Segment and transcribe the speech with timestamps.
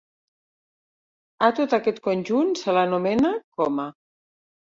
[1.47, 3.87] A tot aquest conjunt se l'anomena coma.